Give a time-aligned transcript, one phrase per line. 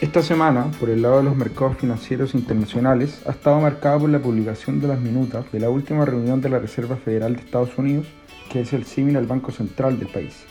[0.00, 4.18] Esta semana, por el lado de los mercados financieros internacionales, ha estado marcada por la
[4.18, 8.06] publicación de las minutas de la última reunión de la Reserva Federal de Estados Unidos,
[8.50, 10.46] que es el símil al Banco Central del país.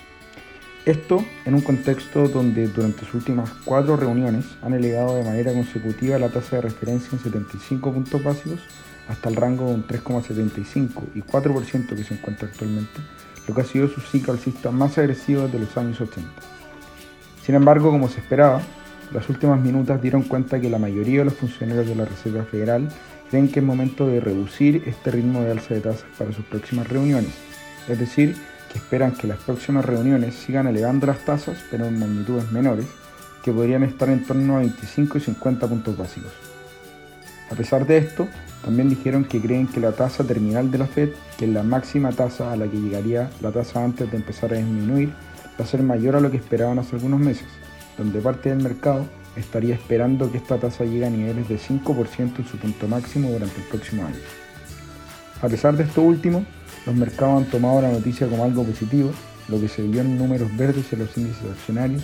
[0.86, 6.20] Esto en un contexto donde durante sus últimas cuatro reuniones han elevado de manera consecutiva
[6.20, 8.60] la tasa de referencia en 75 puntos básicos
[9.08, 13.00] hasta el rango de un 3,75 y 4% que se encuentra actualmente,
[13.48, 16.30] lo que ha sido su ciclo alcista más agresivo desde los años 80.
[17.44, 18.62] Sin embargo, como se esperaba,
[19.12, 22.90] las últimas minutas dieron cuenta que la mayoría de los funcionarios de la Reserva Federal
[23.30, 26.88] creen que es momento de reducir este ritmo de alza de tasas para sus próximas
[26.88, 27.32] reuniones,
[27.88, 28.36] es decir,
[28.72, 32.86] que esperan que las próximas reuniones sigan elevando las tasas, pero en magnitudes menores,
[33.44, 36.32] que podrían estar en torno a 25 y 50 puntos básicos.
[37.52, 38.28] A pesar de esto,
[38.64, 42.12] también dijeron que creen que la tasa terminal de la Fed, que es la máxima
[42.12, 45.10] tasa a la que llegaría la tasa antes de empezar a disminuir,
[45.60, 47.48] va a ser mayor a lo que esperaban hace algunos meses
[48.00, 49.06] donde parte del mercado
[49.36, 53.58] estaría esperando que esta tasa llegue a niveles de 5% en su punto máximo durante
[53.58, 54.16] el próximo año.
[55.42, 56.46] A pesar de esto último,
[56.86, 59.12] los mercados han tomado la noticia como algo positivo,
[59.50, 62.04] lo que se vio en números verdes en los índices accionarios,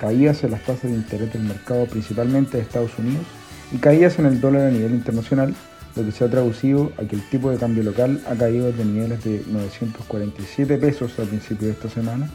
[0.00, 3.24] caídas en las tasas de interés del mercado principalmente de Estados Unidos
[3.72, 5.54] y caídas en el dólar a nivel internacional,
[5.94, 8.84] lo que se ha traducido a que el tipo de cambio local ha caído desde
[8.84, 12.28] niveles de 947 pesos al principio de esta semana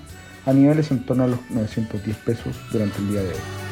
[0.46, 3.71] a niveles en torno a los 910 pesos durante el día de hoy.